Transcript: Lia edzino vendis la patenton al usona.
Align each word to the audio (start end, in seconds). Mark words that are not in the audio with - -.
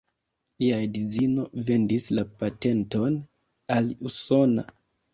Lia 0.63 0.79
edzino 0.85 1.45
vendis 1.69 2.09
la 2.21 2.25
patenton 2.41 3.23
al 3.79 3.97
usona. 4.13 4.71